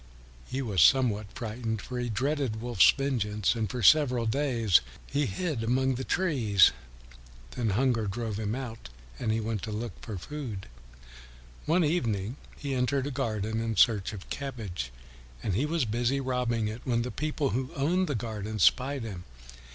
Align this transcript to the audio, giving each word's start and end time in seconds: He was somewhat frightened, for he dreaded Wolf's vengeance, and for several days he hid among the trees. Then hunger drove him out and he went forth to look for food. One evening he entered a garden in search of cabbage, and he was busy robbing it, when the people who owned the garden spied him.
He 0.49 0.63
was 0.63 0.81
somewhat 0.81 1.27
frightened, 1.35 1.79
for 1.79 1.99
he 1.99 2.09
dreaded 2.09 2.59
Wolf's 2.59 2.89
vengeance, 2.89 3.53
and 3.53 3.69
for 3.69 3.83
several 3.83 4.25
days 4.25 4.81
he 5.05 5.27
hid 5.27 5.61
among 5.63 5.93
the 5.93 6.03
trees. 6.03 6.71
Then 7.51 7.69
hunger 7.69 8.07
drove 8.07 8.39
him 8.39 8.55
out 8.55 8.89
and 9.19 9.31
he 9.31 9.39
went 9.39 9.61
forth 9.63 9.75
to 9.75 9.79
look 9.79 9.93
for 10.01 10.17
food. 10.17 10.65
One 11.67 11.83
evening 11.83 12.37
he 12.57 12.73
entered 12.73 13.05
a 13.05 13.11
garden 13.11 13.59
in 13.59 13.75
search 13.75 14.11
of 14.11 14.27
cabbage, 14.31 14.91
and 15.43 15.53
he 15.53 15.67
was 15.67 15.85
busy 15.85 16.19
robbing 16.19 16.67
it, 16.67 16.81
when 16.83 17.03
the 17.03 17.11
people 17.11 17.51
who 17.51 17.71
owned 17.75 18.07
the 18.07 18.15
garden 18.15 18.57
spied 18.57 19.03
him. 19.03 19.25